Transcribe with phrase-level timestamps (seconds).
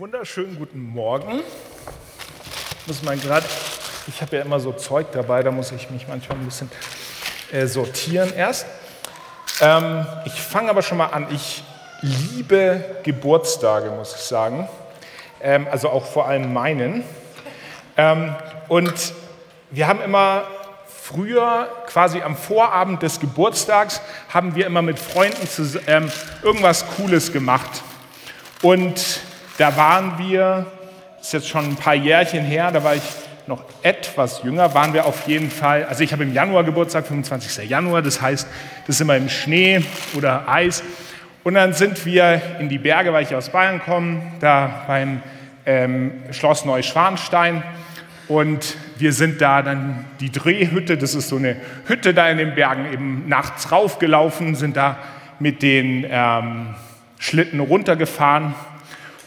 [0.00, 1.42] wunderschönen guten Morgen.
[2.86, 3.44] Muss man gerade,
[4.06, 6.70] ich habe ja immer so Zeug dabei, da muss ich mich manchmal ein bisschen
[7.52, 8.64] äh, sortieren erst.
[9.60, 11.26] Ähm, ich fange aber schon mal an.
[11.30, 11.62] Ich
[12.00, 14.66] liebe Geburtstage, muss ich sagen.
[15.42, 17.04] Ähm, also auch vor allem meinen.
[17.98, 18.34] Ähm,
[18.68, 19.12] und
[19.70, 20.44] wir haben immer
[20.86, 26.12] früher, quasi am Vorabend des Geburtstags, haben wir immer mit Freunden zusammen, ähm,
[26.42, 27.82] irgendwas Cooles gemacht.
[28.62, 29.20] Und
[29.60, 30.64] da waren wir,
[31.18, 33.02] das ist jetzt schon ein paar Jährchen her, da war ich
[33.46, 37.68] noch etwas jünger, waren wir auf jeden Fall, also ich habe im Januar Geburtstag, 25.
[37.68, 38.48] Januar, das heißt,
[38.86, 40.82] das ist immer im Schnee oder Eis.
[41.44, 45.22] Und dann sind wir in die Berge, weil ich aus Bayern komme, da beim
[45.66, 47.62] ähm, Schloss Neuschwanstein.
[48.28, 52.54] Und wir sind da dann die Drehhütte, das ist so eine Hütte da in den
[52.54, 54.96] Bergen, eben nachts raufgelaufen, sind da
[55.38, 56.74] mit den ähm,
[57.18, 58.54] Schlitten runtergefahren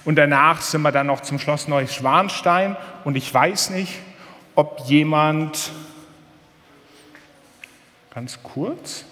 [0.06, 2.76] und danach sind wir dann noch zum Schloss Neuschwanstein.
[3.06, 3.94] Und ich weiß nicht,
[4.56, 5.72] ob jemand,
[8.14, 9.06] ganz kurz,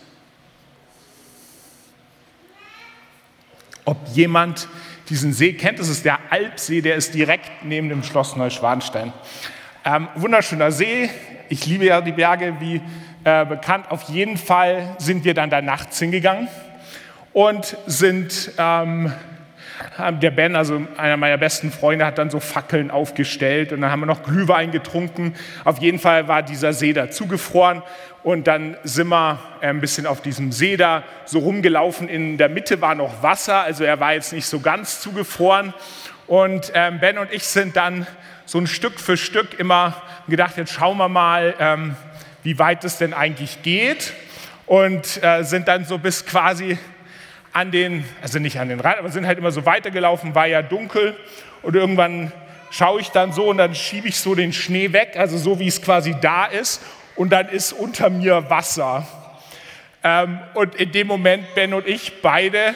[3.85, 4.67] ob jemand
[5.09, 5.79] diesen See kennt.
[5.79, 9.13] Das ist der Alpsee, der ist direkt neben dem Schloss Neuschwanstein.
[9.83, 11.09] Ähm, wunderschöner See.
[11.49, 12.81] Ich liebe ja die Berge, wie
[13.23, 13.89] äh, bekannt.
[13.89, 16.49] Auf jeden Fall sind wir dann da nachts hingegangen
[17.33, 19.11] und sind ähm,
[20.21, 24.01] der Ben, also einer meiner besten Freunde, hat dann so Fackeln aufgestellt und dann haben
[24.01, 25.35] wir noch Glühwein getrunken.
[25.63, 27.83] Auf jeden Fall war dieser See da zugefroren
[28.23, 32.07] und dann sind wir äh, ein bisschen auf diesem See da so rumgelaufen.
[32.07, 35.73] In der Mitte war noch Wasser, also er war jetzt nicht so ganz zugefroren.
[36.27, 38.07] Und ähm, Ben und ich sind dann
[38.45, 41.95] so ein Stück für Stück immer gedacht, jetzt schauen wir mal, ähm,
[42.43, 44.13] wie weit es denn eigentlich geht.
[44.65, 46.77] Und äh, sind dann so bis quasi
[47.53, 50.61] an den, also nicht an den Rand, aber sind halt immer so weitergelaufen, war ja
[50.61, 51.15] dunkel
[51.61, 52.31] und irgendwann
[52.69, 55.67] schaue ich dann so und dann schiebe ich so den Schnee weg, also so wie
[55.67, 56.81] es quasi da ist
[57.15, 59.05] und dann ist unter mir Wasser.
[60.03, 62.75] Ähm, und in dem Moment Ben und ich beide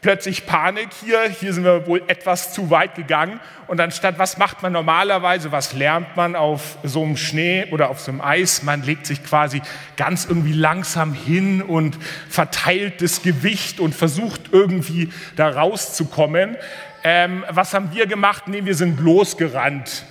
[0.00, 3.40] plötzlich Panik hier, hier sind wir wohl etwas zu weit gegangen.
[3.66, 8.00] Und anstatt, was macht man normalerweise, was lernt man auf so einem Schnee oder auf
[8.00, 8.62] so einem Eis?
[8.62, 9.60] Man legt sich quasi
[9.96, 16.56] ganz irgendwie langsam hin und verteilt das Gewicht und versucht irgendwie da rauszukommen.
[17.04, 18.48] Ähm, was haben wir gemacht?
[18.48, 20.04] Nee, wir sind losgerannt.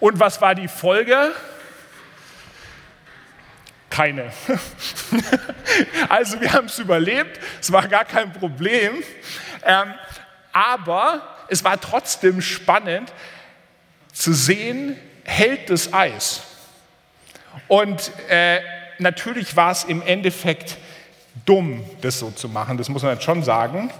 [0.00, 1.32] Und was war die Folge?
[3.94, 4.32] Keine.
[6.08, 9.04] also wir haben es überlebt, es war gar kein Problem.
[9.64, 9.94] Ähm,
[10.52, 13.12] aber es war trotzdem spannend
[14.12, 16.42] zu sehen, hält das Eis.
[17.68, 18.62] Und äh,
[18.98, 20.76] natürlich war es im Endeffekt
[21.44, 23.92] dumm, das so zu machen, das muss man jetzt schon sagen.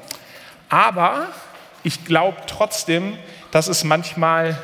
[0.68, 1.28] Aber
[1.84, 3.16] ich glaube trotzdem,
[3.52, 4.58] dass es manchmal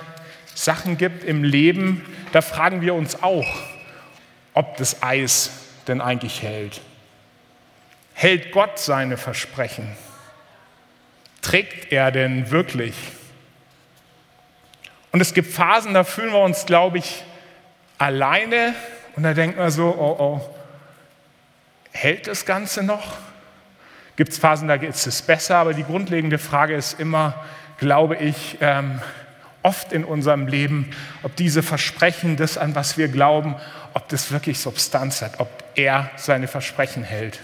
[0.57, 3.70] Sachen gibt im Leben, da fragen wir uns auch,
[4.61, 5.53] ob das Eis
[5.89, 6.83] denn eigentlich hält.
[8.13, 9.97] Hält Gott seine Versprechen?
[11.41, 12.95] Trägt er denn wirklich?
[15.13, 17.25] Und es gibt Phasen, da fühlen wir uns, glaube ich,
[17.97, 18.75] alleine
[19.17, 20.55] und da denken wir so, oh oh,
[21.93, 23.17] hält das Ganze noch?
[24.17, 27.47] Gibt es Phasen, da ist es besser, aber die grundlegende Frage ist immer,
[27.79, 29.01] glaube ich, ähm,
[29.63, 30.91] oft in unserem Leben,
[31.23, 33.57] ob diese Versprechen, das an was wir glauben,
[33.95, 37.41] ob das wirklich Substanz hat, ob er seine Versprechen hält.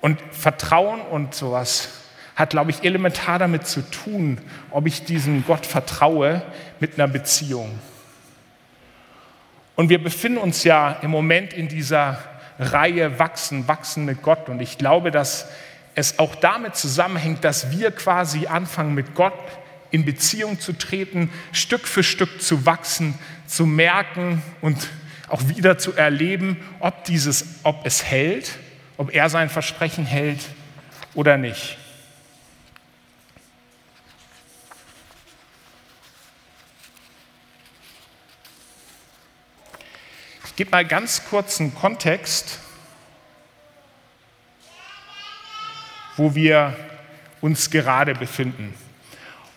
[0.00, 1.88] Und Vertrauen und sowas
[2.36, 4.38] hat, glaube ich, elementar damit zu tun,
[4.70, 6.42] ob ich diesem Gott vertraue
[6.80, 7.78] mit einer Beziehung.
[9.76, 12.18] Und wir befinden uns ja im Moment in dieser
[12.58, 14.48] Reihe Wachsen, Wachsen mit Gott.
[14.48, 15.48] Und ich glaube, dass
[15.94, 19.32] es auch damit zusammenhängt, dass wir quasi anfangen, mit Gott
[19.90, 23.14] in Beziehung zu treten, Stück für Stück zu wachsen,
[23.46, 24.88] zu merken und
[25.28, 28.58] auch wieder zu erleben, ob, dieses, ob es hält,
[28.96, 30.40] ob er sein Versprechen hält
[31.14, 31.78] oder nicht.
[40.46, 42.60] Ich gebe mal ganz kurz einen Kontext,
[46.16, 46.76] wo wir
[47.40, 48.72] uns gerade befinden.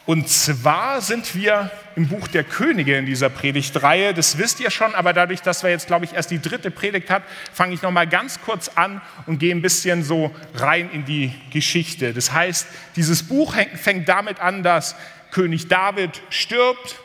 [0.07, 4.13] Und zwar sind wir im Buch der Könige in dieser Predigtreihe.
[4.13, 7.09] Das wisst ihr schon, aber dadurch, dass wir jetzt, glaube ich, erst die dritte Predigt
[7.09, 11.04] hat, fange ich noch mal ganz kurz an und gehe ein bisschen so rein in
[11.04, 12.13] die Geschichte.
[12.13, 14.95] Das heißt, dieses Buch fängt damit an, dass
[15.31, 16.95] König David stirbt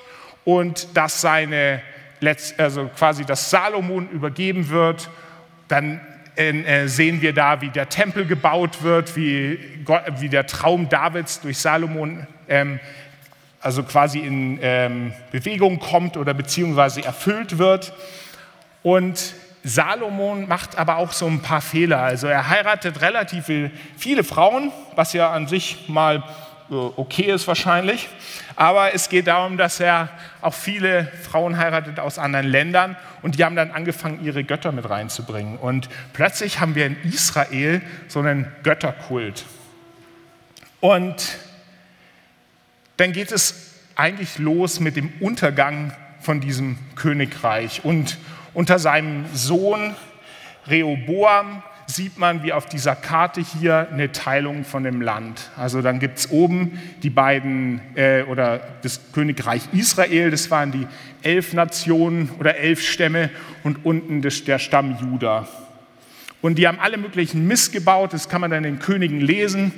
[0.44, 1.82] und dass seine,
[2.56, 5.10] also quasi das Salomon übergeben wird.
[5.66, 6.00] Dann
[6.86, 11.58] sehen wir da, wie der Tempel gebaut wird, wie, Gott, wie der Traum Davids durch
[11.58, 12.80] Salomon ähm,
[13.62, 17.92] also quasi in ähm, Bewegung kommt oder beziehungsweise erfüllt wird.
[18.82, 22.00] Und Salomon macht aber auch so ein paar Fehler.
[22.00, 23.50] Also er heiratet relativ
[23.96, 26.22] viele Frauen, was ja an sich mal äh,
[26.70, 28.08] okay ist wahrscheinlich.
[28.56, 30.08] Aber es geht darum, dass er
[30.40, 34.88] auch viele Frauen heiratet aus anderen Ländern und die haben dann angefangen, ihre Götter mit
[34.88, 35.58] reinzubringen.
[35.58, 39.44] Und plötzlich haben wir in Israel so einen Götterkult.
[40.80, 41.38] Und
[42.96, 47.84] dann geht es eigentlich los mit dem Untergang von diesem Königreich.
[47.84, 48.18] Und
[48.54, 49.94] unter seinem Sohn
[50.66, 51.62] Rehoboam
[51.94, 55.50] sieht man, wie auf dieser Karte hier eine Teilung von dem Land.
[55.56, 60.86] Also dann gibt es oben die beiden, äh, oder das Königreich Israel, das waren die
[61.22, 63.30] elf Nationen oder elf Stämme
[63.62, 65.46] und unten das, der Stamm Juda.
[66.40, 69.72] Und die haben alle möglichen Mist gebaut, das kann man dann in den Königen lesen.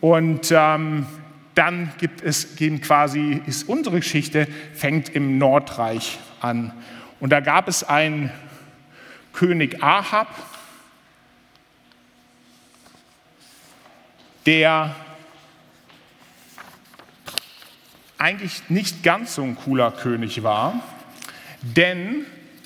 [0.00, 1.06] Und ähm,
[1.54, 6.72] dann gibt es gehen quasi, ist unsere Geschichte, fängt im Nordreich an.
[7.20, 8.30] Und da gab es einen
[9.32, 10.28] König Ahab,
[14.48, 14.96] der
[18.16, 20.80] eigentlich nicht ganz so ein cooler König war,
[21.60, 22.24] denn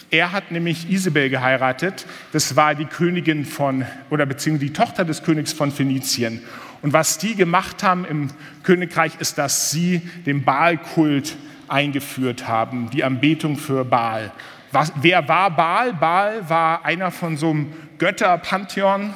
[0.08, 2.06] er hat nämlich Isabel geheiratet.
[2.30, 6.44] Das war die Königin von, oder beziehungsweise die Tochter des Königs von Phönizien.
[6.82, 8.28] Und was die gemacht haben im
[8.62, 11.36] Königreich, ist, dass sie den Baalkult
[11.66, 14.30] eingeführt haben, die Anbetung für Baal.
[14.70, 15.94] Was, wer war Baal?
[15.94, 19.14] Baal war einer von so einem Götterpantheon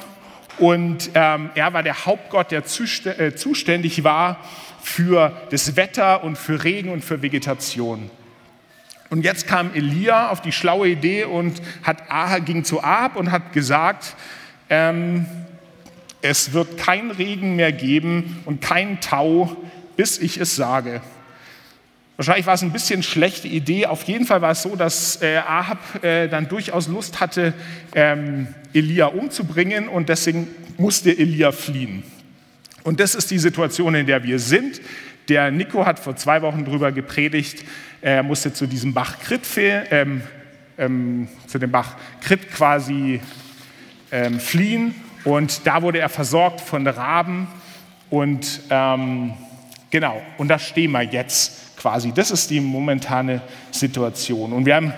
[0.57, 4.39] und ähm, er war der Hauptgott, der äh, zuständig war
[4.81, 8.09] für das Wetter und für Regen und für Vegetation.
[9.09, 12.03] Und jetzt kam Elia auf die schlaue Idee und hat
[12.45, 14.15] ging zu Ahab und hat gesagt,
[14.69, 15.25] ähm,
[16.21, 19.55] es wird kein Regen mehr geben und kein Tau,
[19.95, 21.01] bis ich es sage.
[22.17, 23.85] Wahrscheinlich war es ein bisschen schlechte Idee.
[23.85, 27.53] Auf jeden Fall war es so, dass äh, Ahab äh, dann durchaus Lust hatte,
[27.93, 30.47] ähm, Elia umzubringen und deswegen
[30.77, 32.03] musste Elia fliehen.
[32.83, 34.79] Und das ist die Situation, in der wir sind.
[35.29, 37.65] Der Nico hat vor zwei Wochen darüber gepredigt,
[38.01, 40.21] er musste zu diesem Bach Krit, ähm,
[40.77, 43.19] ähm, zu dem Bach Krit quasi
[44.11, 47.47] ähm, fliehen und da wurde er versorgt von Raben
[48.09, 49.33] und ähm,
[49.89, 52.13] genau, und da stehen wir jetzt quasi.
[52.13, 53.41] Das ist die momentane
[53.71, 54.53] Situation.
[54.53, 54.93] Und wir haben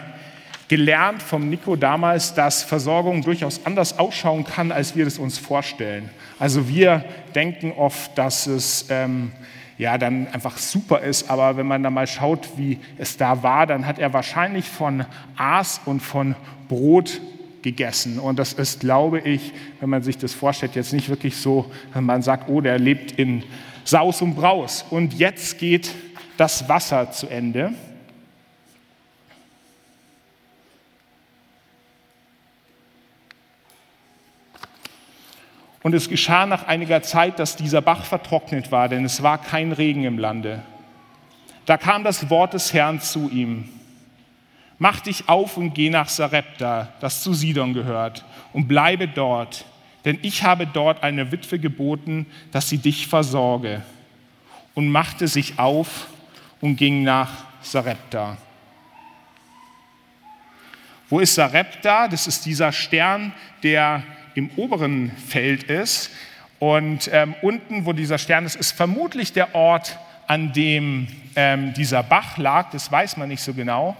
[0.70, 6.10] gelernt vom Nico damals, dass Versorgung durchaus anders ausschauen kann, als wir das uns vorstellen.
[6.38, 7.04] Also wir
[7.36, 9.32] denken oft, dass es ähm,
[9.78, 13.66] ja dann einfach super ist, aber wenn man da mal schaut, wie es da war,
[13.66, 15.06] dann hat er wahrscheinlich von
[15.36, 16.36] Aas und von
[16.68, 17.20] Brot
[17.64, 18.20] gegessen.
[18.20, 22.04] Und das ist, glaube ich, wenn man sich das vorstellt, jetzt nicht wirklich so, wenn
[22.04, 23.44] man sagt, oh, der lebt in
[23.84, 24.86] Saus und Braus.
[24.92, 25.90] Und jetzt geht
[26.38, 27.74] das Wasser zu Ende.
[35.82, 39.72] Und es geschah nach einiger Zeit, dass dieser Bach vertrocknet war, denn es war kein
[39.72, 40.62] Regen im Lande.
[41.66, 43.70] Da kam das Wort des Herrn zu ihm.
[44.78, 49.66] Mach dich auf und geh nach Sarepta, das zu Sidon gehört, und bleibe dort,
[50.06, 53.84] denn ich habe dort eine Witwe geboten, dass sie dich versorge.
[54.74, 56.08] Und machte sich auf
[56.62, 57.30] und ging nach
[57.62, 58.38] Sarepta.
[61.10, 62.08] Wo ist Sarepta?
[62.08, 63.34] Das ist dieser Stern,
[63.64, 64.04] der
[64.36, 66.12] im oberen Feld ist.
[66.60, 72.04] Und ähm, unten, wo dieser Stern ist, ist vermutlich der Ort, an dem ähm, dieser
[72.04, 72.70] Bach lag.
[72.72, 73.98] Das weiß man nicht so genau.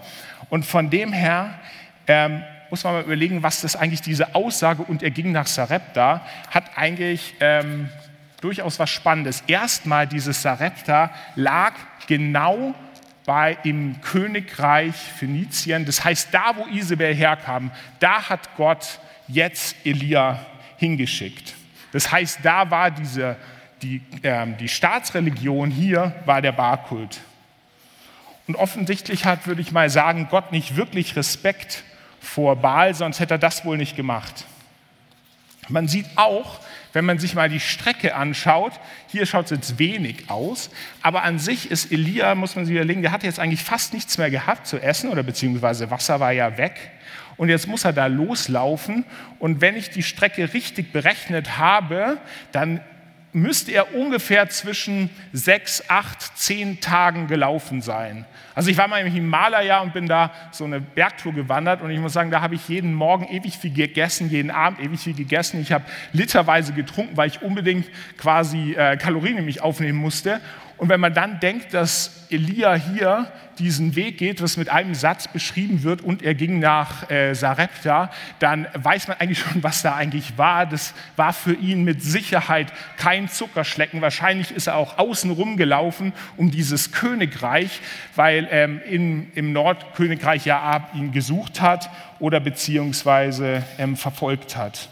[0.48, 1.58] Und von dem her
[2.06, 6.20] ähm, muss man mal überlegen, was das eigentlich diese Aussage, und er ging nach Sarepta,
[6.50, 7.88] hat eigentlich ähm,
[8.40, 9.42] durchaus was Spannendes.
[9.46, 11.74] Erstmal dieses Sarepta lag
[12.06, 12.74] genau
[13.26, 15.84] bei im Königreich Phönizien.
[15.84, 19.00] Das heißt, da wo Isabel herkam, da hat Gott
[19.32, 20.44] jetzt Elia
[20.76, 21.54] hingeschickt.
[21.92, 23.36] Das heißt, da war diese,
[23.82, 27.20] die, äh, die Staatsreligion hier, war der Barkult.
[28.46, 31.84] Und offensichtlich hat, würde ich mal sagen, Gott nicht wirklich Respekt
[32.20, 34.44] vor Baal, sonst hätte er das wohl nicht gemacht.
[35.68, 36.60] Man sieht auch,
[36.92, 38.72] wenn man sich mal die Strecke anschaut,
[39.06, 40.70] hier schaut es jetzt wenig aus,
[41.02, 44.18] aber an sich ist Elia, muss man sich überlegen, der hatte jetzt eigentlich fast nichts
[44.18, 46.90] mehr gehabt zu essen oder beziehungsweise Wasser war ja weg.
[47.40, 49.06] Und jetzt muss er da loslaufen.
[49.38, 52.18] Und wenn ich die Strecke richtig berechnet habe,
[52.52, 52.82] dann
[53.32, 58.26] müsste er ungefähr zwischen sechs, acht, zehn Tagen gelaufen sein.
[58.54, 61.98] Also ich war mal im Himalaya und bin da so eine Bergtour gewandert und ich
[61.98, 65.62] muss sagen, da habe ich jeden Morgen ewig viel gegessen, jeden Abend ewig viel gegessen.
[65.62, 67.86] Ich habe literweise getrunken, weil ich unbedingt
[68.18, 70.42] quasi äh, Kalorien in mich aufnehmen musste.
[70.80, 75.28] Und wenn man dann denkt, dass Elia hier diesen Weg geht, was mit einem Satz
[75.28, 79.94] beschrieben wird, und er ging nach äh, Sarepta, dann weiß man eigentlich schon, was da
[79.94, 80.64] eigentlich war.
[80.64, 84.00] Das war für ihn mit Sicherheit kein Zuckerschlecken.
[84.00, 87.82] Wahrscheinlich ist er auch außen rumgelaufen um dieses Königreich,
[88.16, 94.88] weil ähm, in, im Nordkönigreich Jaab ihn gesucht hat oder beziehungsweise ähm, verfolgt hat.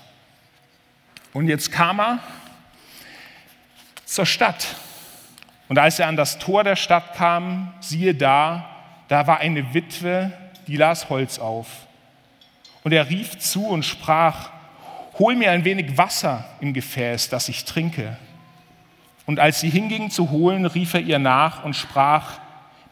[1.32, 2.18] Und jetzt kam er
[4.04, 4.76] zur Stadt.
[5.68, 8.68] Und als er an das Tor der Stadt kam, siehe da,
[9.08, 10.32] da war eine Witwe,
[10.66, 11.66] die las Holz auf.
[12.84, 14.50] Und er rief zu und sprach,
[15.18, 18.16] hol mir ein wenig Wasser im Gefäß, das ich trinke.
[19.26, 22.38] Und als sie hinging zu holen, rief er ihr nach und sprach,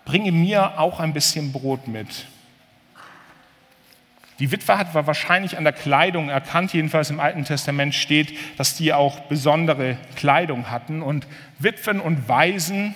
[0.05, 2.27] bringe mir auch ein bisschen Brot mit.
[4.39, 8.93] Die Witwe hat wahrscheinlich an der Kleidung erkannt, jedenfalls im Alten Testament steht, dass die
[8.93, 11.03] auch besondere Kleidung hatten.
[11.03, 11.27] Und
[11.59, 12.95] Witwen und Waisen,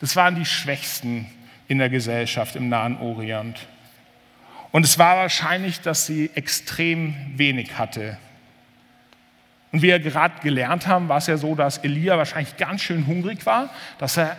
[0.00, 1.26] das waren die Schwächsten
[1.68, 3.66] in der Gesellschaft im Nahen Orient.
[4.72, 8.18] Und es war wahrscheinlich, dass sie extrem wenig hatte.
[9.70, 13.06] Und wie wir gerade gelernt haben, war es ja so, dass Elia wahrscheinlich ganz schön
[13.06, 14.36] hungrig war, dass er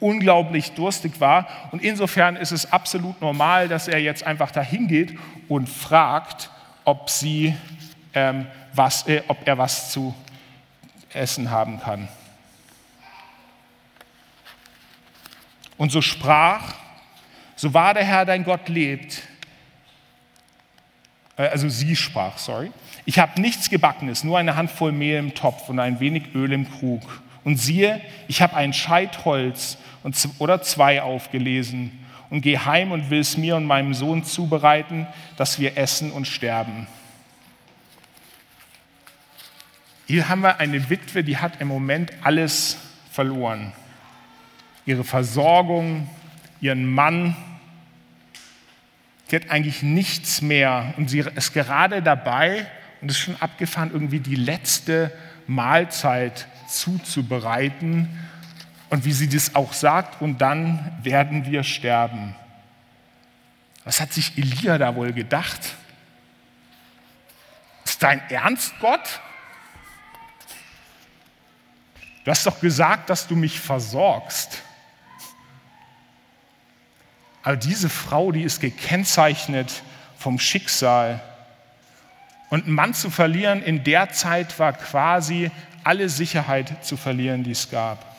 [0.00, 1.46] unglaublich durstig war.
[1.72, 6.50] Und insofern ist es absolut normal, dass er jetzt einfach dahin geht und fragt,
[6.84, 7.56] ob, sie,
[8.14, 10.14] ähm, was, äh, ob er was zu
[11.12, 12.08] essen haben kann.
[15.76, 16.74] Und so sprach,
[17.54, 19.22] so wahr der Herr dein Gott lebt,
[21.36, 22.72] äh, also sie sprach, sorry,
[23.04, 26.70] ich habe nichts Gebackenes, nur eine Handvoll Mehl im Topf und ein wenig Öl im
[26.70, 27.22] Krug.
[27.46, 29.78] Und siehe, ich habe ein Scheit Holz
[30.38, 31.92] oder zwei aufgelesen
[32.28, 36.26] und gehe heim und will es mir und meinem Sohn zubereiten, dass wir essen und
[36.26, 36.88] sterben.
[40.08, 42.78] Hier haben wir eine Witwe, die hat im Moment alles
[43.12, 43.72] verloren.
[44.84, 46.10] Ihre Versorgung,
[46.60, 47.36] ihren Mann.
[49.28, 52.66] Sie hat eigentlich nichts mehr und sie ist gerade dabei
[53.00, 55.12] und ist schon abgefahren, irgendwie die letzte
[55.46, 58.08] Mahlzeit zuzubereiten
[58.90, 62.34] und wie sie das auch sagt, und dann werden wir sterben.
[63.84, 65.60] Was hat sich Elia da wohl gedacht?
[67.84, 69.20] Ist dein Ernst, Gott?
[72.24, 74.62] Du hast doch gesagt, dass du mich versorgst.
[77.44, 79.82] Aber diese Frau, die ist gekennzeichnet
[80.18, 81.22] vom Schicksal.
[82.48, 85.50] Und einen Mann zu verlieren in der Zeit war quasi
[85.82, 88.16] alle Sicherheit zu verlieren, die es gab.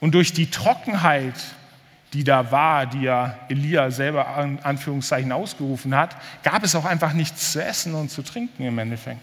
[0.00, 1.34] Und durch die Trockenheit,
[2.12, 7.12] die da war, die ja Elia selber an Anführungszeichen ausgerufen hat, gab es auch einfach
[7.12, 9.20] nichts zu essen und zu trinken im Endeffekt.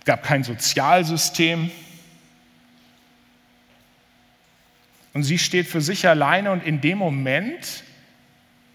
[0.00, 1.70] Es gab kein Sozialsystem.
[5.14, 7.82] Und sie steht für sich alleine und in dem Moment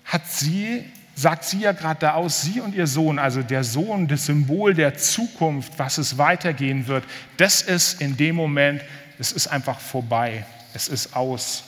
[0.05, 0.83] hat sie,
[1.15, 4.73] sagt sie ja gerade da aus, sie und ihr Sohn, also der Sohn, das Symbol
[4.73, 7.03] der Zukunft, was es weitergehen wird,
[7.37, 8.81] das ist in dem Moment
[9.19, 11.63] es ist einfach vorbei, es ist aus.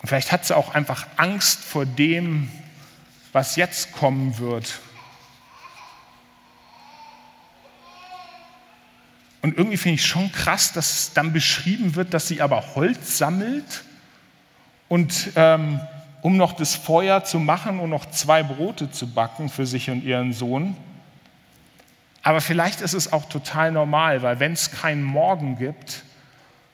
[0.00, 2.50] Und vielleicht hat sie auch einfach Angst vor dem,
[3.32, 4.78] was jetzt kommen wird.
[9.40, 13.84] Und irgendwie finde ich schon krass, dass dann beschrieben wird, dass sie aber Holz sammelt
[14.88, 15.80] und ähm,
[16.22, 20.04] um noch das Feuer zu machen und noch zwei Brote zu backen für sich und
[20.04, 20.76] ihren Sohn.
[22.22, 26.02] Aber vielleicht ist es auch total normal, weil wenn es keinen Morgen gibt,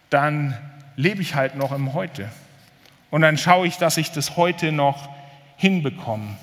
[0.09, 0.57] dann
[0.95, 2.31] lebe ich halt noch im Heute.
[3.11, 5.09] Und dann schaue ich, dass ich das heute noch
[5.57, 6.37] hinbekomme.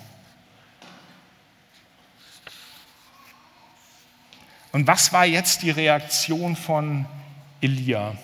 [4.73, 7.05] Und was war jetzt die Reaktion von
[7.61, 8.15] Elia?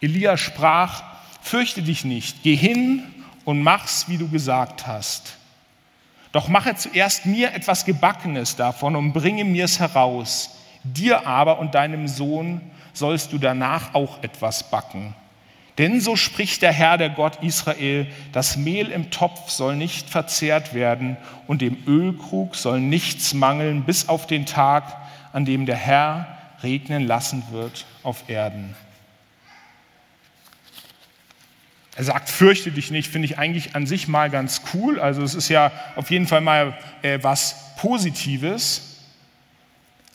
[0.00, 1.02] Elia sprach,
[1.42, 3.02] fürchte dich nicht, geh hin
[3.44, 5.36] und mach's, wie du gesagt hast.
[6.32, 10.56] Doch mache zuerst mir etwas Gebackenes davon und bringe mir es heraus.
[10.84, 12.60] Dir aber und deinem Sohn
[12.92, 15.14] sollst du danach auch etwas backen.
[15.78, 20.74] Denn so spricht der Herr, der Gott Israel, das Mehl im Topf soll nicht verzehrt
[20.74, 21.16] werden
[21.46, 24.96] und dem Ölkrug soll nichts mangeln bis auf den Tag,
[25.32, 26.26] an dem der Herr
[26.62, 28.74] regnen lassen wird auf Erden.
[32.00, 34.98] Er sagt, fürchte dich nicht, finde ich eigentlich an sich mal ganz cool.
[34.98, 38.96] Also es ist ja auf jeden Fall mal äh, was Positives.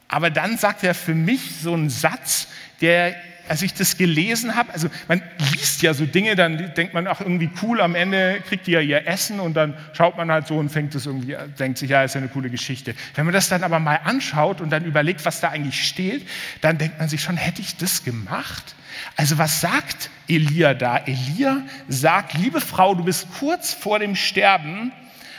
[0.07, 2.47] Aber dann sagt er für mich so einen Satz,
[2.81, 3.15] der
[3.47, 5.21] als ich das gelesen habe, also man
[5.51, 8.79] liest ja so Dinge, dann denkt man, ach irgendwie cool, am Ende kriegt die ja
[8.79, 12.03] ihr Essen und dann schaut man halt so und fängt es irgendwie, denkt sich, ja,
[12.03, 12.95] ist ja eine coole Geschichte.
[13.15, 16.27] Wenn man das dann aber mal anschaut und dann überlegt, was da eigentlich steht,
[16.61, 18.75] dann denkt man sich schon, hätte ich das gemacht?
[19.15, 20.97] Also was sagt Elia da?
[20.97, 24.91] Elia sagt, liebe Frau, du bist kurz vor dem Sterben,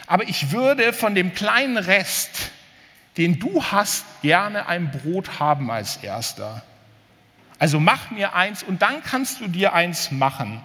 [0.06, 2.50] aber ich würde von dem kleinen Rest,
[3.16, 6.62] den du hast, gerne ein Brot haben als erster.
[7.58, 10.62] Also mach mir eins und dann kannst du dir eins machen.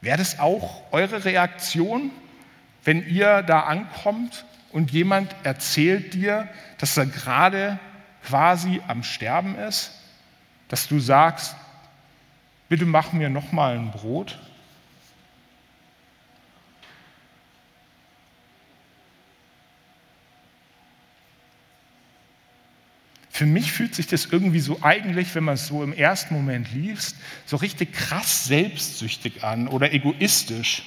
[0.00, 2.10] Wäre das auch eure Reaktion,
[2.84, 7.78] wenn ihr da ankommt und jemand erzählt dir, dass er gerade
[8.24, 9.92] quasi am Sterben ist,
[10.68, 11.54] dass du sagst,
[12.68, 14.38] bitte mach mir noch mal ein Brot?
[23.40, 26.74] Für mich fühlt sich das irgendwie so eigentlich, wenn man es so im ersten Moment
[26.74, 27.16] liest,
[27.46, 30.82] so richtig krass selbstsüchtig an oder egoistisch.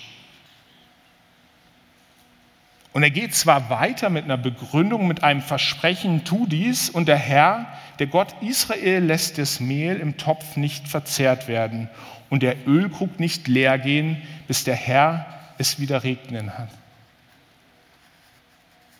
[2.92, 7.18] Und er geht zwar weiter mit einer Begründung, mit einem Versprechen, tu dies, und der
[7.18, 11.90] Herr, der Gott Israel, lässt das Mehl im Topf nicht verzehrt werden
[12.30, 15.26] und der Ölkrug nicht leer gehen, bis der Herr
[15.58, 16.70] es wieder regnen hat.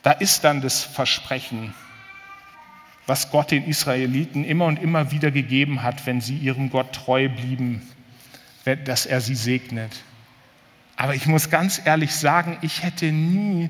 [0.02, 1.76] Da ist dann das Versprechen
[3.06, 7.30] was Gott den Israeliten immer und immer wieder gegeben hat, wenn sie ihrem Gott treu
[7.30, 7.82] blieben,
[8.86, 9.92] dass er sie segnet.
[10.96, 13.70] Aber ich muss ganz ehrlich sagen, ich hätte nie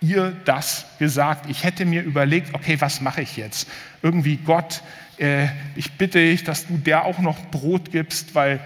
[0.00, 1.50] ihr das gesagt.
[1.50, 3.68] Ich hätte mir überlegt, okay, was mache ich jetzt?
[4.02, 4.82] Irgendwie Gott,
[5.18, 8.60] äh, ich bitte dich, dass du der auch noch Brot gibst, weil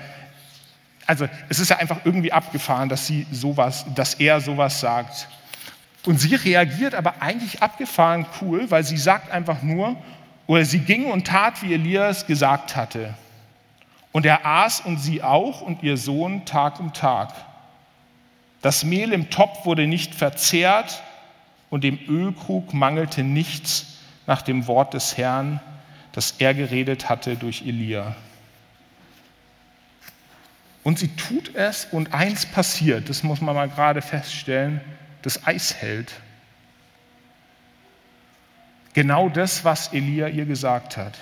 [1.07, 5.27] also es ist ja einfach irgendwie abgefahren, dass sie sowas, dass er sowas sagt.
[6.07, 9.97] Und sie reagiert aber eigentlich abgefahren cool, weil sie sagt einfach nur,
[10.47, 13.15] oder sie ging und tat, wie Elias gesagt hatte.
[14.13, 17.33] Und er aß und sie auch und ihr Sohn Tag um Tag.
[18.63, 21.03] Das Mehl im Topf wurde nicht verzehrt
[21.71, 25.61] und dem Ölkrug mangelte nichts nach dem Wort des Herrn,
[26.13, 28.17] das er geredet hatte durch Elia.
[30.83, 34.81] Und sie tut es und eins passiert, das muss man mal gerade feststellen,
[35.23, 36.13] das Eis hält.
[38.93, 41.19] Genau das, was Elia ihr gesagt hat.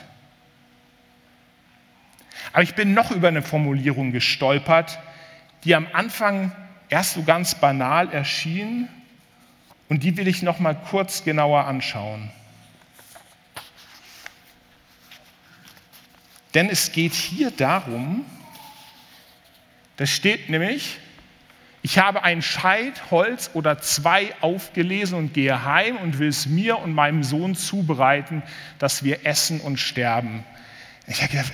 [2.53, 4.99] Aber ich bin noch über eine Formulierung gestolpert,
[5.65, 6.53] die am Anfang
[6.89, 8.89] erst so ganz banal erschien
[9.89, 12.31] und die will ich noch mal kurz genauer anschauen.
[16.55, 18.25] Denn es geht hier darum,
[19.97, 20.99] das steht nämlich,
[21.89, 26.79] ich habe ein Scheit, Holz oder zwei aufgelesen und gehe heim und will es mir
[26.81, 28.43] und meinem Sohn zubereiten,
[28.79, 30.45] dass wir essen und sterben.
[31.07, 31.51] Ich habe gedacht,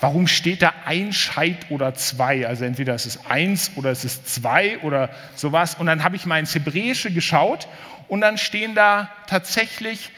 [0.00, 2.48] warum steht da ein Scheit oder zwei?
[2.48, 5.76] Also entweder es ist eins oder es ist zwei oder sowas.
[5.76, 7.68] Und dann habe ich mal ins Hebräische geschaut
[8.08, 10.10] und dann stehen da tatsächlich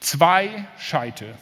[0.00, 1.36] zwei Scheite.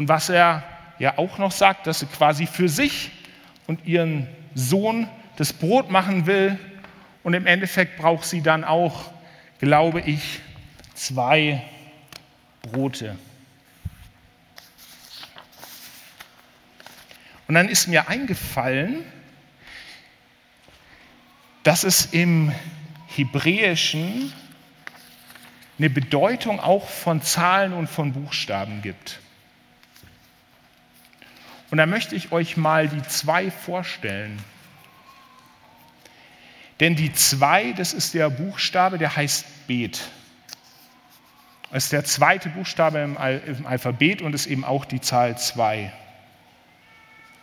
[0.00, 0.62] Und was er
[0.98, 3.10] ja auch noch sagt, dass er quasi für sich
[3.66, 6.58] und ihren Sohn das Brot machen will.
[7.22, 9.10] Und im Endeffekt braucht sie dann auch,
[9.58, 10.40] glaube ich,
[10.94, 11.62] zwei
[12.62, 13.14] Brote.
[17.46, 19.04] Und dann ist mir eingefallen,
[21.62, 22.54] dass es im
[23.06, 24.32] Hebräischen
[25.78, 29.20] eine Bedeutung auch von Zahlen und von Buchstaben gibt.
[31.70, 34.38] Und da möchte ich euch mal die zwei vorstellen.
[36.80, 40.00] Denn die zwei, das ist der Buchstabe, der heißt Bet.
[41.70, 43.16] Das ist der zweite Buchstabe im,
[43.66, 45.92] Alphabet und ist eben auch die Zahl zwei.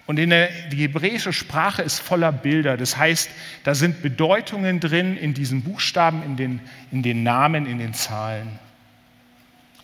[0.05, 2.77] Und in der, die hebräische Sprache ist voller Bilder.
[2.77, 3.29] Das heißt,
[3.63, 6.61] da sind Bedeutungen drin in diesen Buchstaben, in den,
[6.91, 8.59] in den Namen, in den Zahlen.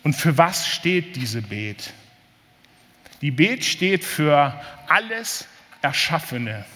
[0.02, 1.92] Und für was steht diese Bet?
[3.24, 4.52] Die Bet steht für
[4.86, 5.46] alles
[5.80, 6.66] Erschaffene.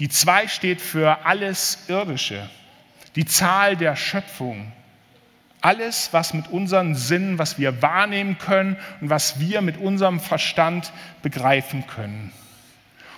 [0.00, 2.50] Die zwei steht für alles Irdische,
[3.14, 4.72] die Zahl der Schöpfung.
[5.60, 10.92] Alles, was mit unseren Sinnen, was wir wahrnehmen können und was wir mit unserem Verstand
[11.22, 12.32] begreifen können.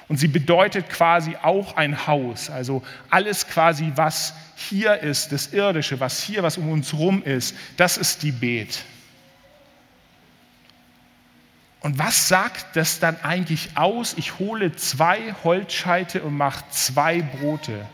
[0.08, 5.98] Und sie bedeutet quasi auch ein Haus, also alles quasi, was hier ist, das Irdische,
[5.98, 8.84] was hier, was um uns rum ist, das ist die Bet.
[11.84, 14.14] Und was sagt das dann eigentlich aus?
[14.16, 17.84] Ich hole zwei Holzscheite und mache zwei Brote.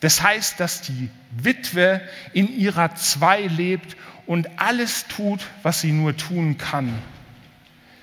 [0.00, 2.02] Das heißt, dass die Witwe
[2.34, 3.96] in ihrer Zwei lebt
[4.26, 6.92] und alles tut, was sie nur tun kann.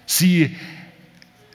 [0.08, 0.58] Sie,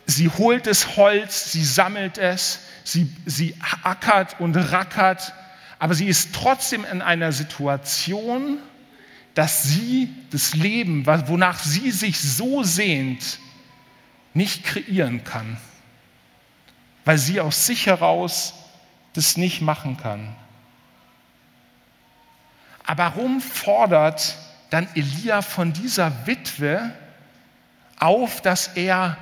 [0.06, 5.32] sie holt das Holz, sie sammelt es, sie, sie ackert und rackert,
[5.80, 8.58] aber sie ist trotzdem in einer Situation,
[9.34, 13.38] dass sie das Leben, wonach sie sich so sehnt,
[14.34, 15.56] nicht kreieren kann,
[17.04, 18.54] weil sie aus sich heraus
[19.14, 20.34] das nicht machen kann.
[22.84, 24.36] Aber warum fordert
[24.70, 26.92] dann Elia von dieser Witwe
[27.98, 29.16] auf, dass er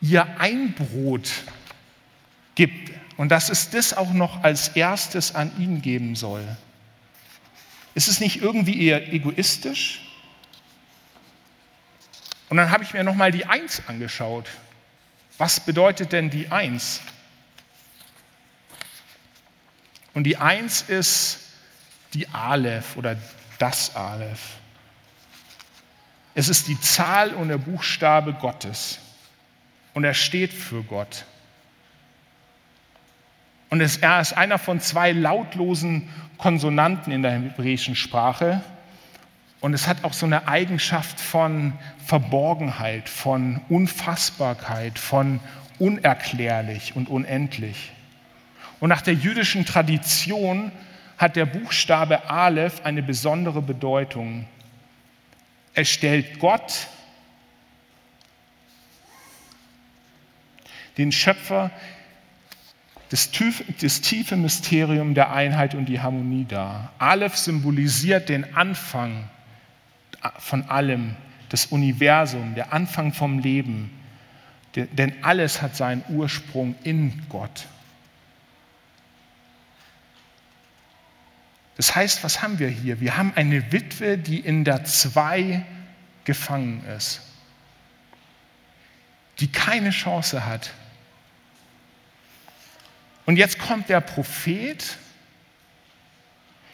[0.00, 1.30] ihr ein Brot
[2.54, 6.44] gibt und dass es das auch noch als erstes an ihn geben soll?
[7.94, 10.00] Ist es nicht irgendwie eher egoistisch?
[12.48, 14.48] Und dann habe ich mir nochmal die Eins angeschaut.
[15.38, 17.00] Was bedeutet denn die Eins?
[20.14, 21.38] Und die Eins ist
[22.14, 23.16] die Aleph oder
[23.58, 24.56] das Aleph.
[26.34, 28.98] Es ist die Zahl und der Buchstabe Gottes.
[29.94, 31.24] Und er steht für Gott.
[33.70, 38.62] Und er ist einer von zwei lautlosen Konsonanten in der hebräischen Sprache.
[39.60, 45.38] Und es hat auch so eine Eigenschaft von Verborgenheit, von Unfassbarkeit, von
[45.78, 47.92] unerklärlich und unendlich.
[48.80, 50.72] Und nach der jüdischen Tradition
[51.16, 54.46] hat der Buchstabe Aleph eine besondere Bedeutung.
[55.74, 56.88] Er stellt Gott,
[60.96, 61.70] den Schöpfer
[63.10, 63.30] das,
[63.80, 66.92] das tiefe Mysterium der Einheit und die Harmonie dar.
[66.98, 69.28] Aleph symbolisiert den Anfang
[70.38, 71.16] von allem,
[71.48, 73.90] das Universum, der Anfang vom Leben.
[74.76, 77.66] Denn alles hat seinen Ursprung in Gott.
[81.76, 83.00] Das heißt, was haben wir hier?
[83.00, 85.64] Wir haben eine Witwe, die in der Zwei
[86.24, 87.22] gefangen ist,
[89.40, 90.72] die keine Chance hat,
[93.30, 94.96] und jetzt kommt der Prophet,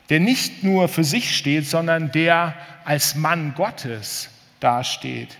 [0.09, 2.55] der nicht nur für sich steht, sondern der
[2.87, 5.37] als Mann Gottes dasteht.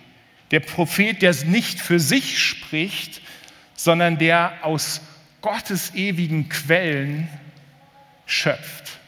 [0.51, 3.23] Der Prophet, der nicht für sich spricht,
[3.75, 5.01] sondern der aus
[5.41, 7.27] Gottes ewigen Quellen
[8.27, 8.99] schöpft.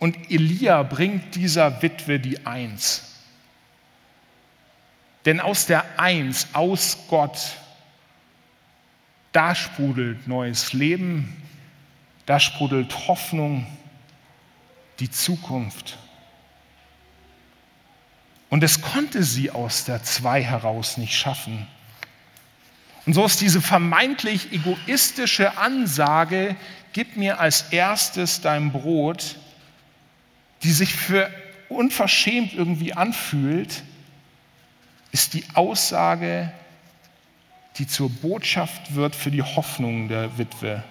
[0.00, 3.20] Und Elia bringt dieser Witwe die Eins.
[5.26, 7.38] Denn aus der Eins, aus Gott,
[9.36, 11.36] da sprudelt neues Leben,
[12.24, 13.66] da sprudelt Hoffnung,
[14.98, 15.98] die Zukunft.
[18.48, 21.66] Und es konnte sie aus der Zwei heraus nicht schaffen.
[23.04, 26.56] Und so ist diese vermeintlich egoistische Ansage,
[26.94, 29.36] gib mir als erstes dein Brot,
[30.62, 31.30] die sich für
[31.68, 33.82] unverschämt irgendwie anfühlt,
[35.12, 36.50] ist die Aussage,
[37.78, 40.82] die zur Botschaft wird für die Hoffnung der Witwe.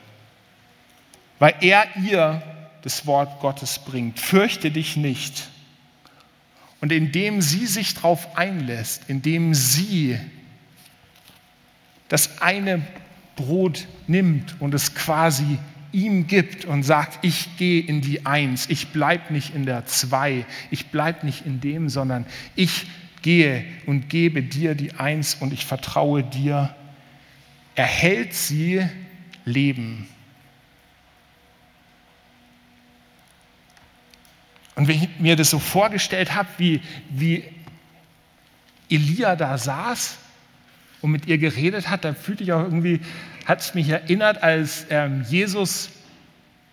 [1.39, 2.41] Weil er ihr
[2.84, 4.19] das Wort Gottes bringt.
[4.19, 5.50] Fürchte dich nicht.
[6.82, 10.19] Und indem sie sich darauf einlässt, indem sie
[12.08, 12.86] das eine
[13.36, 15.58] Brot nimmt und es quasi
[15.91, 20.45] ihm gibt und sagt, ich gehe in die Eins, ich bleibe nicht in der Zwei,
[20.69, 22.86] ich bleibe nicht in dem, sondern ich
[23.25, 26.75] gehe und gebe dir die Eins und ich vertraue dir,
[27.73, 28.88] erhält sie
[29.45, 30.07] Leben.
[34.75, 37.43] Und wenn ich mir das so vorgestellt habe, wie, wie
[38.89, 40.17] Elia da saß
[41.01, 42.99] und mit ihr geredet hat, dann fühlte ich auch irgendwie,
[43.45, 45.89] hat es mich erinnert, als ähm, Jesus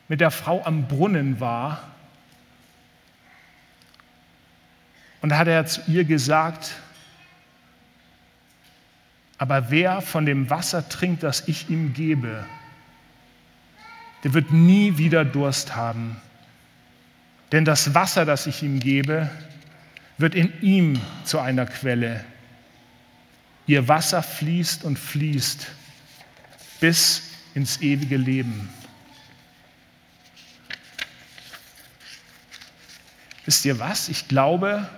[0.06, 1.91] mit der Frau am Brunnen war
[5.22, 6.72] Und da hat er zu ihr gesagt,
[9.38, 12.44] aber wer von dem Wasser trinkt, das ich ihm gebe,
[14.24, 16.16] der wird nie wieder Durst haben.
[17.50, 19.30] Denn das Wasser, das ich ihm gebe,
[20.18, 22.24] wird in ihm zu einer Quelle.
[23.66, 25.66] Ihr Wasser fließt und fließt
[26.80, 28.68] bis ins ewige Leben.
[33.44, 34.08] Wisst ihr was?
[34.08, 34.88] Ich glaube,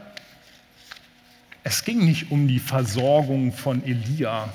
[1.67, 4.53] es ging nicht um die Versorgung von Elia.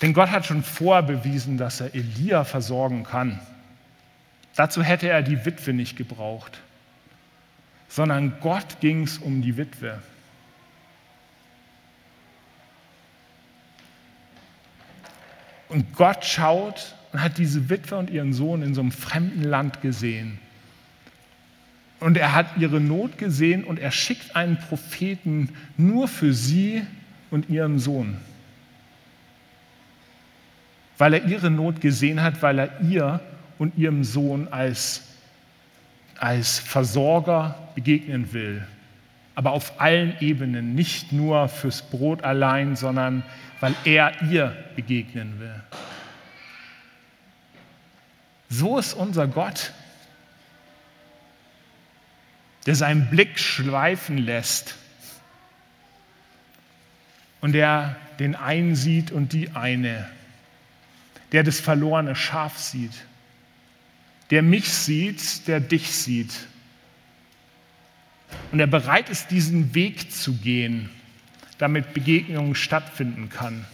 [0.00, 3.38] Denn Gott hat schon vorbewiesen, dass er Elia versorgen kann.
[4.56, 6.60] Dazu hätte er die Witwe nicht gebraucht,
[7.88, 10.00] sondern Gott ging es um die Witwe.
[15.68, 19.82] Und Gott schaut und hat diese Witwe und ihren Sohn in so einem fremden Land
[19.82, 20.38] gesehen
[22.00, 26.82] und er hat ihre Not gesehen und er schickt einen Propheten nur für sie
[27.30, 28.18] und ihren Sohn.
[30.98, 33.20] Weil er ihre Not gesehen hat, weil er ihr
[33.58, 35.02] und ihrem Sohn als,
[36.18, 38.66] als Versorger begegnen will.
[39.34, 43.22] Aber auf allen Ebenen, nicht nur fürs Brot allein, sondern
[43.60, 45.62] weil er ihr begegnen will.
[48.48, 49.72] So ist unser Gott,
[52.66, 54.74] der seinen Blick schweifen lässt
[57.40, 60.08] und der den einen sieht und die eine,
[61.32, 62.92] der das verlorene Schaf sieht,
[64.30, 66.32] der mich sieht, der dich sieht.
[68.50, 70.90] Und der bereit ist, diesen Weg zu gehen,
[71.58, 73.64] damit Begegnungen stattfinden kann,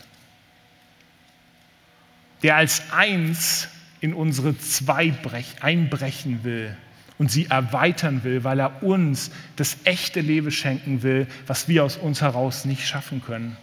[2.42, 3.68] der als eins
[4.00, 5.14] in unsere zwei
[5.62, 6.76] einbrechen will
[7.22, 11.96] und sie erweitern will, weil er uns das echte Leben schenken will, was wir aus
[11.96, 13.56] uns heraus nicht schaffen können.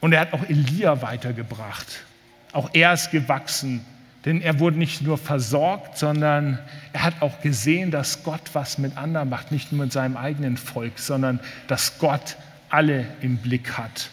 [0.00, 2.04] Und er hat auch Elia weitergebracht.
[2.52, 3.86] Auch er ist gewachsen,
[4.26, 6.58] denn er wurde nicht nur versorgt, sondern
[6.92, 10.58] er hat auch gesehen, dass Gott was mit anderen macht, nicht nur mit seinem eigenen
[10.58, 12.36] Volk, sondern dass Gott
[12.68, 14.10] alle im Blick hat.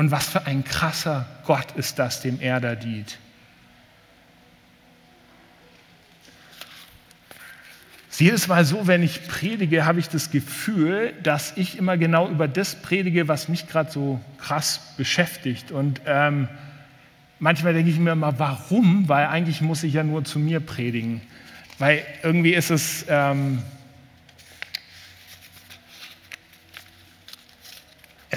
[0.00, 3.18] Und was für ein krasser Gott ist das, dem er da dient.
[8.16, 12.48] Jedes Mal so, wenn ich predige, habe ich das Gefühl, dass ich immer genau über
[12.48, 15.70] das predige, was mich gerade so krass beschäftigt.
[15.70, 16.48] Und ähm,
[17.38, 19.06] manchmal denke ich mir immer, warum?
[19.06, 21.20] Weil eigentlich muss ich ja nur zu mir predigen.
[21.78, 23.58] Weil irgendwie ist es, ähm,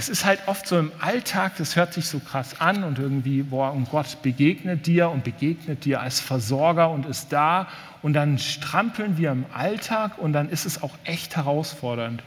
[0.03, 3.41] es ist halt oft so im Alltag, das hört sich so krass an und irgendwie,
[3.41, 7.69] boah, und Gott begegnet dir und begegnet dir als Versorger und ist da
[8.01, 12.21] und dann strampeln wir im Alltag und dann ist es auch echt herausfordernd.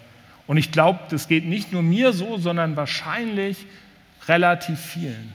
[0.46, 3.66] Und ich glaube, das geht nicht nur mir so, sondern wahrscheinlich
[4.26, 5.34] relativ vielen.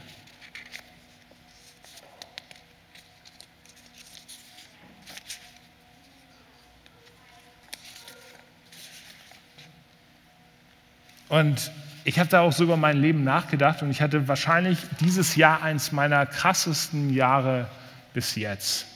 [11.29, 11.71] Und
[12.03, 15.61] ich habe da auch so über mein Leben nachgedacht und ich hatte wahrscheinlich dieses Jahr
[15.61, 17.67] eins meiner krassesten Jahre
[18.13, 18.87] bis jetzt.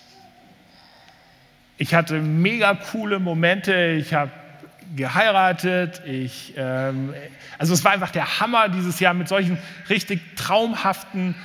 [1.78, 4.32] Ich hatte mega coole Momente, ich habe
[4.96, 7.13] geheiratet, ich, ähm,
[7.58, 9.58] also es war einfach der Hammer dieses Jahr mit solchen
[9.89, 11.36] richtig traumhaften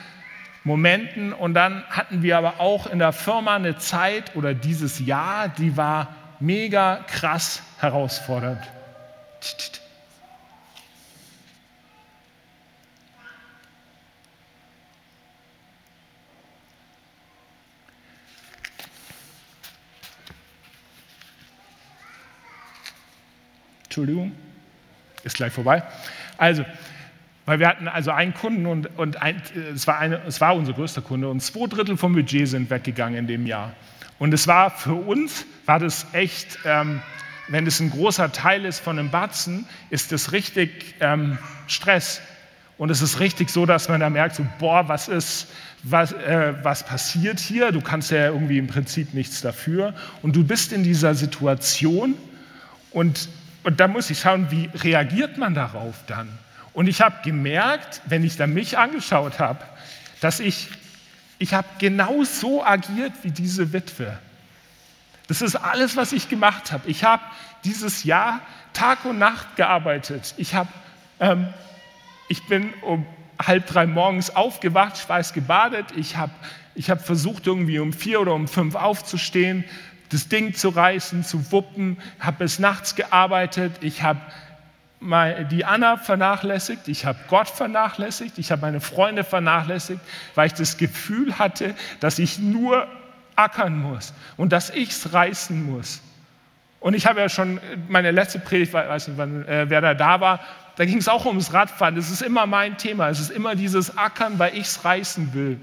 [0.63, 5.49] Momenten und dann hatten wir aber auch in der Firma eine Zeit oder dieses Jahr,
[5.49, 8.63] die war mega krass herausfordernd.
[24.01, 24.33] Entschuldigung,
[25.25, 25.83] ist gleich vorbei.
[26.39, 26.65] Also,
[27.45, 29.43] weil wir hatten also einen Kunden und, und ein,
[29.75, 33.19] es, war eine, es war unser größter Kunde und zwei Drittel vom Budget sind weggegangen
[33.19, 33.75] in dem Jahr.
[34.19, 37.03] Und es war für uns, war das echt, ähm,
[37.49, 41.37] wenn es ein großer Teil ist von einem Batzen, ist das richtig ähm,
[41.67, 42.23] Stress.
[42.79, 45.49] Und es ist richtig so, dass man da merkt, so, boah, was ist,
[45.83, 47.71] was, äh, was passiert hier?
[47.71, 49.93] Du kannst ja irgendwie im Prinzip nichts dafür.
[50.23, 52.15] Und du bist in dieser Situation
[52.93, 53.29] und
[53.63, 56.29] und da muss ich schauen, wie reagiert man darauf dann?
[56.73, 59.65] Und ich habe gemerkt, wenn ich dann mich angeschaut habe,
[60.21, 60.69] dass ich,
[61.39, 64.19] ich habe genau so agiert wie diese Witwe.
[65.27, 66.89] Das ist alles, was ich gemacht habe.
[66.89, 67.23] Ich habe
[67.65, 68.41] dieses Jahr
[68.73, 70.35] Tag und Nacht gearbeitet.
[70.37, 70.69] Ich, hab,
[71.19, 71.49] ähm,
[72.29, 73.07] ich bin um
[73.39, 75.93] halb drei morgens aufgewacht, schweißgebadet.
[75.97, 76.33] Ich habe
[76.75, 79.65] ich hab versucht, irgendwie um vier oder um fünf aufzustehen
[80.11, 84.21] das Ding zu reißen, zu wuppen, habe bis nachts gearbeitet, ich habe
[85.51, 90.01] die Anna vernachlässigt, ich habe Gott vernachlässigt, ich habe meine Freunde vernachlässigt,
[90.35, 92.87] weil ich das Gefühl hatte, dass ich nur
[93.35, 96.03] ackern muss und dass ich es reißen muss.
[96.81, 100.21] Und ich habe ja schon meine letzte Predigt, weiß nicht, wann, äh, wer da da
[100.21, 100.41] war,
[100.77, 101.95] da ging es auch ums Radfahren.
[101.95, 103.11] Das ist immer mein Thema.
[103.11, 105.61] Es ist immer dieses Ackern, weil ich es reißen will.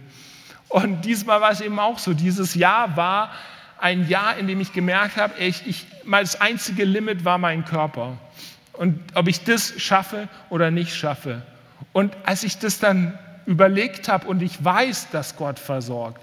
[0.70, 2.14] Und diesmal war es eben auch so.
[2.14, 3.32] Dieses Jahr war
[3.80, 8.18] ein Jahr, in dem ich gemerkt habe, ich, ich, das einzige Limit war mein Körper.
[8.74, 11.42] Und ob ich das schaffe oder nicht schaffe.
[11.94, 16.22] Und als ich das dann überlegt habe und ich weiß, dass Gott versorgt,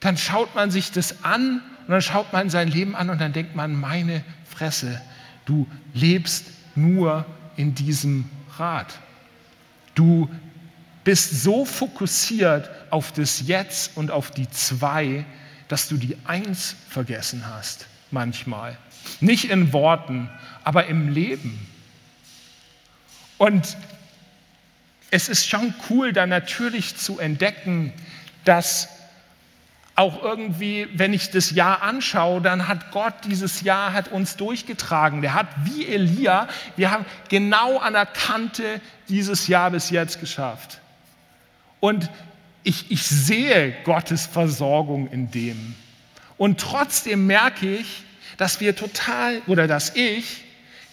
[0.00, 3.32] dann schaut man sich das an und dann schaut man sein Leben an und dann
[3.32, 5.00] denkt man, meine Fresse,
[5.44, 7.24] du lebst nur
[7.56, 8.98] in diesem Rat.
[9.94, 10.28] Du
[11.04, 15.24] bist so fokussiert auf das Jetzt und auf die Zwei,
[15.68, 18.76] dass du die Eins vergessen hast, manchmal.
[19.20, 20.28] Nicht in Worten,
[20.64, 21.66] aber im Leben.
[23.36, 23.76] Und
[25.10, 27.92] es ist schon cool, da natürlich zu entdecken,
[28.44, 28.88] dass
[29.94, 35.22] auch irgendwie, wenn ich das Jahr anschaue, dann hat Gott dieses Jahr hat uns durchgetragen.
[35.22, 40.80] Der hat wie Elia, wir haben genau an der Kante dieses Jahr bis jetzt geschafft.
[41.80, 42.10] Und
[42.62, 45.74] ich, ich sehe Gottes Versorgung in dem.
[46.36, 48.04] Und trotzdem merke ich,
[48.36, 50.44] dass wir total, oder dass ich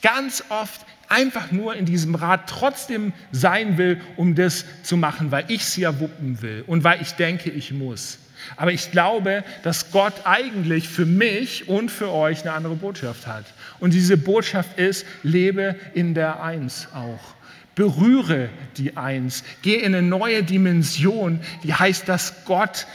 [0.02, 5.46] ganz oft einfach nur in diesem Rat trotzdem sein will, um das zu machen, weil
[5.50, 8.20] ich es ja wuppen will und weil ich denke, ich muss.
[8.58, 13.46] Aber ich glaube, dass Gott eigentlich für mich und für euch eine andere Botschaft hat.
[13.80, 17.35] Und diese Botschaft ist, lebe in der Eins auch.
[17.76, 19.44] Berühre die Eins.
[19.62, 22.88] Geh in eine neue Dimension, die heißt, dass Gott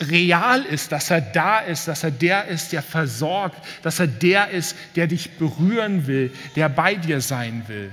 [0.00, 4.50] real ist, dass er da ist, dass er der ist, der versorgt, dass er der
[4.50, 7.90] ist, der dich berühren will, der bei dir sein will.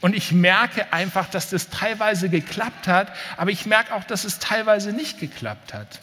[0.00, 4.38] Und ich merke einfach, dass das teilweise geklappt hat, aber ich merke auch, dass es
[4.38, 6.00] teilweise nicht geklappt hat.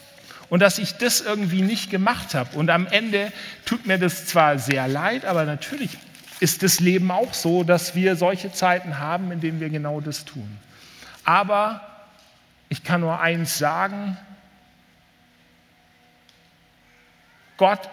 [0.48, 2.58] Und dass ich das irgendwie nicht gemacht habe.
[2.58, 3.32] Und am Ende
[3.64, 5.96] tut mir das zwar sehr leid, aber natürlich
[6.42, 10.24] ist das Leben auch so, dass wir solche Zeiten haben, in denen wir genau das
[10.24, 10.58] tun.
[11.24, 11.80] Aber
[12.68, 14.16] ich kann nur eins sagen,
[17.56, 17.90] Gott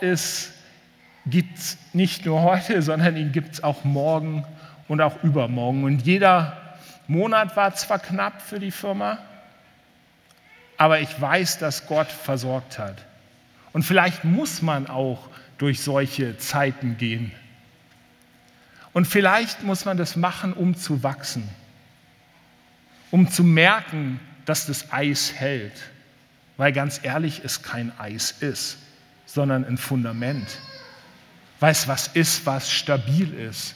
[1.28, 4.44] gibt es nicht nur heute, sondern ihn gibt es auch morgen
[4.88, 5.84] und auch übermorgen.
[5.84, 6.58] Und jeder
[7.08, 9.20] Monat war zwar knapp für die Firma,
[10.76, 13.06] aber ich weiß, dass Gott versorgt hat.
[13.74, 17.32] Und vielleicht muss man auch durch solche Zeiten gehen.
[19.00, 21.48] Und vielleicht muss man das machen, um zu wachsen,
[23.12, 25.72] um zu merken, dass das Eis hält.
[26.58, 28.78] Weil ganz ehrlich, es kein Eis ist,
[29.26, 30.60] sondern ein Fundament.
[31.62, 33.74] Weil es was ist, was stabil ist.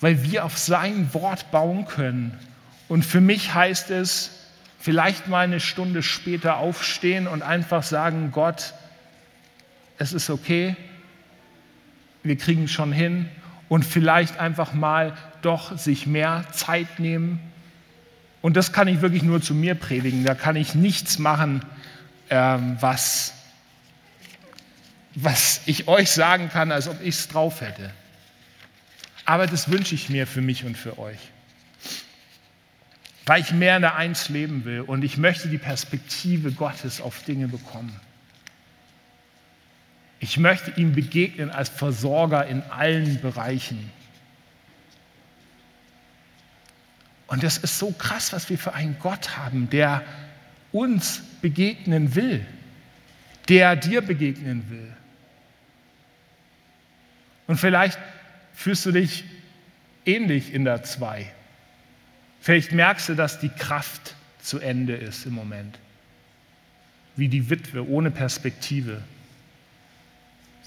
[0.00, 2.36] weil wir auf sein Wort bauen können.
[2.88, 4.32] Und für mich heißt es,
[4.80, 8.74] vielleicht mal eine Stunde später aufstehen und einfach sagen, Gott,
[9.98, 10.76] es ist okay,
[12.28, 13.28] wir kriegen schon hin
[13.68, 17.40] und vielleicht einfach mal doch sich mehr Zeit nehmen.
[18.40, 20.24] Und das kann ich wirklich nur zu mir predigen.
[20.24, 21.62] Da kann ich nichts machen,
[22.30, 23.34] ähm, was,
[25.14, 27.90] was ich euch sagen kann, als ob ich es drauf hätte.
[29.24, 31.18] Aber das wünsche ich mir für mich und für euch.
[33.26, 37.22] Weil ich mehr in der Eins leben will und ich möchte die Perspektive Gottes auf
[37.24, 38.00] Dinge bekommen.
[40.20, 43.90] Ich möchte ihm begegnen als Versorger in allen Bereichen.
[47.28, 50.02] Und das ist so krass, was wir für einen Gott haben, der
[50.72, 52.44] uns begegnen will,
[53.48, 54.96] der dir begegnen will.
[57.46, 57.98] Und vielleicht
[58.54, 59.24] fühlst du dich
[60.04, 61.30] ähnlich in der Zwei.
[62.40, 65.78] Vielleicht merkst du, dass die Kraft zu Ende ist im Moment.
[67.16, 69.02] Wie die Witwe ohne Perspektive.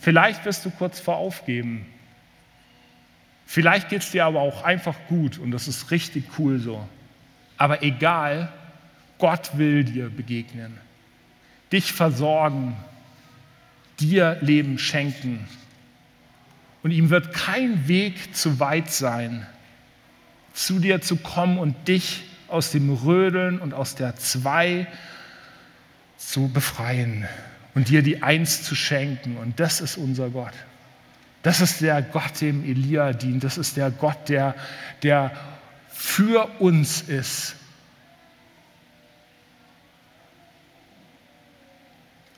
[0.01, 1.85] Vielleicht wirst du kurz vor Aufgeben.
[3.45, 6.87] Vielleicht geht es dir aber auch einfach gut und das ist richtig cool so.
[7.55, 8.51] Aber egal,
[9.19, 10.75] Gott will dir begegnen,
[11.71, 12.75] dich versorgen,
[13.99, 15.47] dir Leben schenken
[16.81, 19.45] und ihm wird kein Weg zu weit sein,
[20.53, 24.87] zu dir zu kommen und dich aus dem Rödeln und aus der Zwei
[26.17, 27.27] zu befreien
[27.73, 29.37] und dir die Eins zu schenken.
[29.37, 30.53] Und das ist unser Gott.
[31.43, 33.43] Das ist der Gott, dem Elia dient.
[33.43, 34.55] Das ist der Gott, der,
[35.01, 35.31] der
[35.89, 37.55] für uns ist.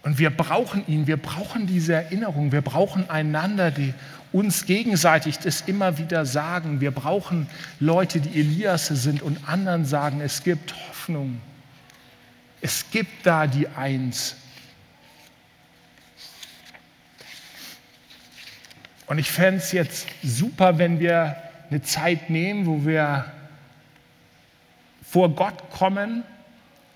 [0.03, 3.93] Und wir brauchen ihn, wir brauchen diese Erinnerung, wir brauchen einander, die
[4.33, 6.81] uns gegenseitig das immer wieder sagen.
[6.81, 7.47] Wir brauchen
[7.79, 11.39] Leute, die Elias sind und anderen sagen, es gibt Hoffnung.
[12.59, 14.35] Es gibt da die Eins.
[19.13, 21.35] Und ich fände es jetzt super, wenn wir
[21.69, 23.25] eine Zeit nehmen, wo wir
[25.03, 26.23] vor Gott kommen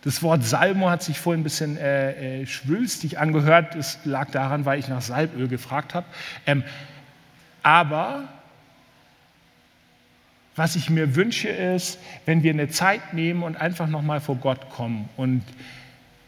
[0.07, 3.75] das Wort Salmo hat sich vorhin ein bisschen äh, äh, schwülstig angehört.
[3.75, 6.07] Das lag daran, weil ich nach Salböl gefragt habe.
[6.45, 6.63] Ähm,
[7.61, 8.23] aber
[10.55, 14.69] was ich mir wünsche, ist, wenn wir eine Zeit nehmen und einfach nochmal vor Gott
[14.69, 15.09] kommen.
[15.17, 15.43] Und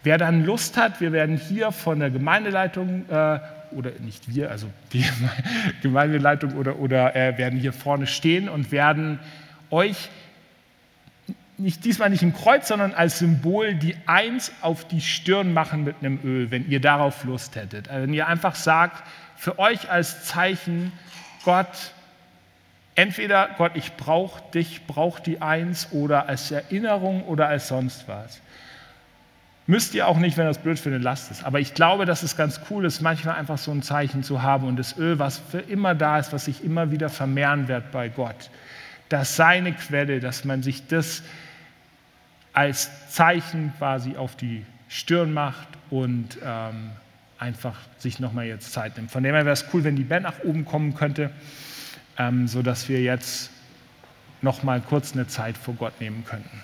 [0.04, 3.40] wer dann Lust hat, wir werden hier von der Gemeindeleitung äh,
[3.72, 5.06] oder nicht wir, also die
[5.82, 9.20] Gemeindeleitung oder, oder äh, werden hier vorne stehen und werden
[9.70, 10.10] euch
[11.60, 15.98] nicht, diesmal nicht im Kreuz, sondern als Symbol die Eins auf die Stirn machen mit
[16.00, 17.90] einem Öl, wenn ihr darauf Lust hättet.
[17.90, 19.04] Also wenn ihr einfach sagt,
[19.36, 20.92] für euch als Zeichen,
[21.44, 21.94] Gott,
[22.96, 28.42] entweder Gott, ich brauche dich, brauche die Eins oder als Erinnerung oder als sonst was.
[29.70, 31.44] Müsst ihr auch nicht, wenn das blöd für eine Last ist.
[31.46, 34.66] Aber ich glaube, dass es ganz cool ist, manchmal einfach so ein Zeichen zu haben
[34.66, 38.10] und das Öl, was für immer da ist, was sich immer wieder vermehren wird bei
[38.10, 38.50] Gott.
[39.10, 41.22] Dass seine Quelle, dass man sich das
[42.52, 46.90] als Zeichen quasi auf die Stirn macht und ähm,
[47.38, 49.12] einfach sich nochmal jetzt Zeit nimmt.
[49.12, 51.30] Von dem her wäre es cool, wenn die Band nach oben kommen könnte,
[52.18, 53.52] ähm, sodass wir jetzt
[54.42, 56.64] nochmal kurz eine Zeit vor Gott nehmen könnten.